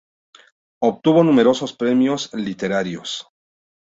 Obtuvo 0.81 1.23
numerosos 1.23 1.73
premios 1.73 2.33
literarios. 2.33 3.27